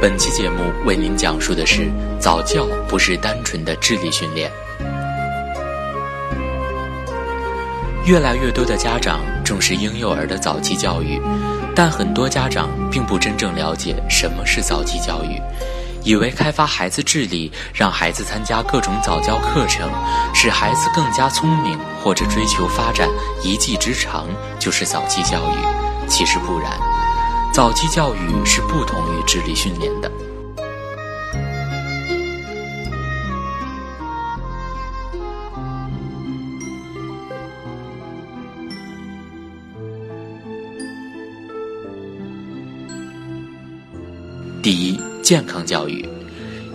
[0.00, 4.48] 本期节目为您讲述的是：早教不是单纯的智力训练。
[8.04, 11.20] 越来越多的家长重视婴幼儿的早期教育，
[11.74, 15.42] 但很多家长并不真正了解什么是早期教育，
[16.04, 19.90] 以为开发孩子智力，让孩子参加各种早教课程，
[20.32, 23.08] 使孩子更加聪明，或者追求发展
[23.42, 24.28] 一技之长，
[24.60, 26.06] 就是早期教育。
[26.06, 26.70] 其实不然。
[27.58, 30.08] 早期教育是不同于智力训练的。
[44.62, 46.17] 第一，健康教育。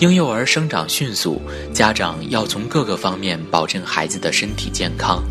[0.00, 1.42] 婴幼儿生长迅速，
[1.74, 5.22] 家长要从各个方面保证孩子的身体健康。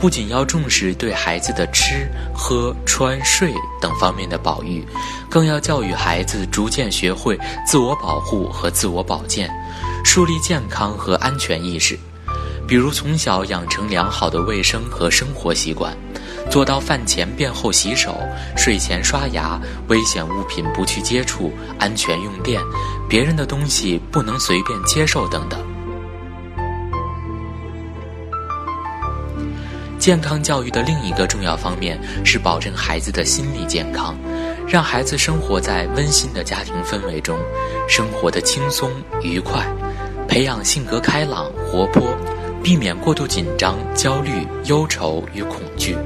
[0.00, 4.84] 不仅要重视对孩子的吃喝穿睡等方面的保育，
[5.30, 9.48] 更要教育孩子逐渐学会自我保护和自我保健，
[10.04, 11.96] 树立健康和安全意识。
[12.66, 15.96] 比如从小养成良好的卫生和生活习惯，
[16.50, 18.20] 做到饭前便后洗手、
[18.56, 22.60] 睡前刷牙、危险物品不去接触、安全用电、
[23.08, 25.58] 别人的东西不能随便接受等等。
[29.98, 34.16] 健康教育的另一个重要方面是保证孩子的心理健康，
[34.66, 37.38] 让孩子生活在温馨的家庭氛围中，
[37.88, 38.90] 生活的轻松
[39.22, 39.66] 愉快，
[40.28, 42.16] 培养性格开朗活泼，
[42.62, 45.96] 避免过度紧张、焦虑、忧愁与恐惧。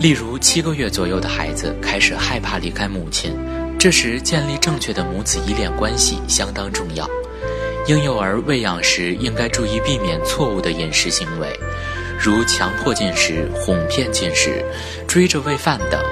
[0.00, 3.36] 例如，七个月左右的孩子开始害怕离开母亲，
[3.78, 7.08] 这时建立正确的母子依恋关系相当重要。
[7.86, 11.48] 婴幼儿喂养时应该注意避免错误的饮食行为。
[12.20, 14.64] 如强迫进食、哄骗进食、
[15.06, 16.02] 追着喂饭等。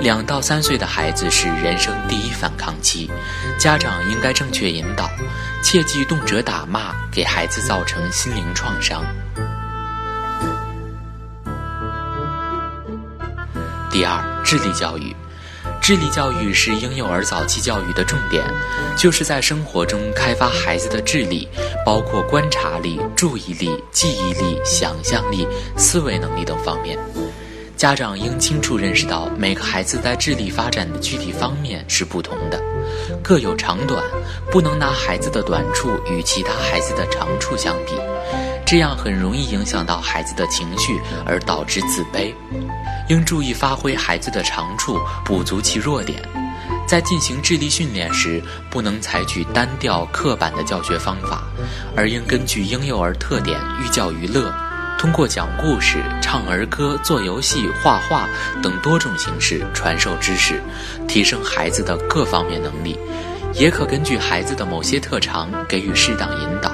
[0.00, 3.10] 两到三岁的孩子是人生第一反抗期，
[3.58, 5.10] 家长应该正确引导，
[5.62, 9.04] 切忌动辄打骂，给孩子造成心灵创伤。
[13.90, 15.14] 第二，智力教育。
[15.88, 18.44] 智力教育是婴幼儿早期教育的重点，
[18.94, 21.48] 就是在生活中开发孩子的智力，
[21.82, 26.98] 包括观察力、注意力、记忆力、想象力、思维能力等方面。
[27.74, 32.62] 家长应清楚认识到，每个孩子在智力发展的具体方面是不同的，
[33.22, 34.04] 各有长短，
[34.50, 37.94] 不能拿孩子的短处与其他孩子的长处相比，
[38.66, 42.34] 这样很容易影响到孩子的情绪，而导致自卑。
[43.08, 46.22] 应注意发挥孩子的长处，补足其弱点。
[46.86, 51.42] 在进行智力训练时，不能采取单调刻板的教学方法，
[51.96, 54.52] 而应根据婴幼儿特点寓教于乐，
[54.98, 58.28] 通过讲故事、唱儿歌、做游戏、画画
[58.62, 60.62] 等多种形式传授知识，
[61.06, 62.98] 提升孩子的各方面能力。
[63.54, 66.70] 也可根据孩子的某些特长给予适当引导，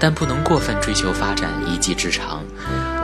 [0.00, 2.42] 但不能过分追求发展一技之长。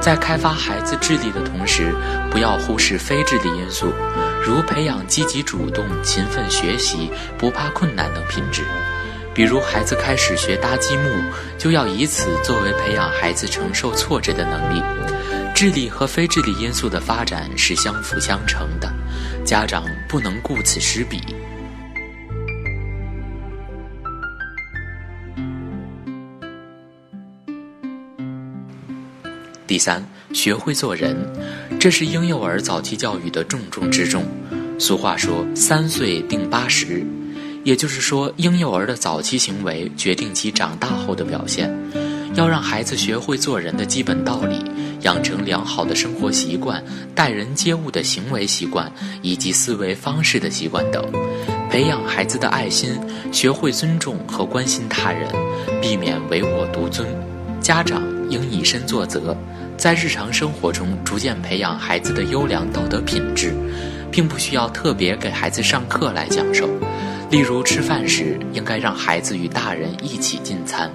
[0.05, 1.95] 在开发孩子智力的同时，
[2.31, 3.91] 不要忽视非智力因素，
[4.45, 8.61] 如培养积极主动、勤奋学习、不怕困难等品质。
[9.33, 11.09] 比如，孩子开始学搭积木，
[11.57, 14.83] 就要以此作为培养孩子承受挫折的能力。
[15.55, 18.93] 智力和非智力因素的发展是相辅相成的，
[19.43, 21.23] 家长不能顾此失彼。
[29.75, 31.17] 第三，学会做人，
[31.81, 34.25] 这是婴幼儿早期教育的重中之重。
[34.79, 37.05] 俗话说“三岁定八十”，
[37.65, 41.77] 也就是说，婴幼儿的早期行为决定其长大后的表现。
[42.37, 44.65] 要让孩子学会做人的基本道理，
[45.01, 46.81] 养成良好的生活习惯、
[47.13, 48.89] 待人接物的行为习惯
[49.23, 51.05] 以及思维方式的习惯等，
[51.69, 52.97] 培养孩子的爱心，
[53.33, 55.29] 学会尊重和关心他人，
[55.83, 57.05] 避免唯我独尊。
[57.65, 59.35] 家长应以身作则。
[59.75, 63.55] 在日常生活中逐渐培养孩子的优良道德品质，
[64.13, 66.69] 并不需要特别给孩子上课来讲授。
[67.31, 70.91] 例如吃饭时，应该让孩子与大人一起进餐，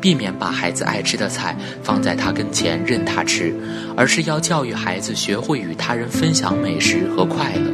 [0.00, 3.54] 避免把孩子爱吃的菜放在他跟前任他吃，
[3.96, 7.70] 而是要教育孩子学会与他人分享美食和快乐。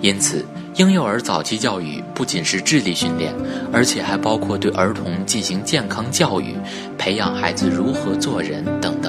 [0.00, 0.46] 因此，
[0.76, 3.34] 婴幼儿早期教育不仅是智力训练，
[3.72, 6.54] 而且还包括对儿童进行健康教育，
[6.96, 8.99] 培养孩子如何做人等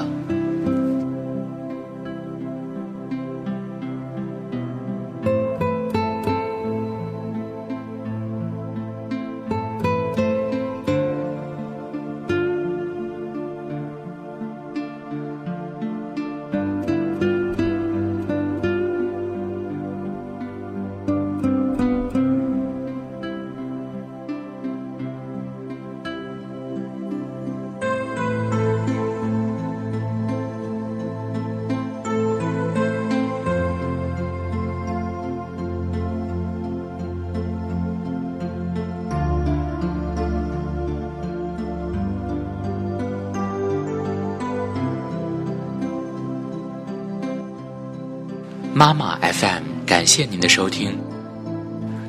[48.74, 50.98] 妈妈 FM，感谢您的收听。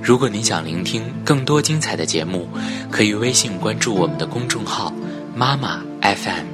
[0.02, 2.48] 如果您想聆听更多精彩的节目，
[2.90, 4.94] 可以微信关注我们的公众号
[5.36, 6.53] “妈妈 FM”。